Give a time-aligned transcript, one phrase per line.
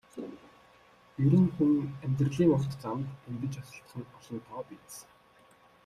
[1.25, 1.71] Ер нь хүн
[2.05, 4.93] амьдралын урт замд эндэж осолдох нь олонтоо биз.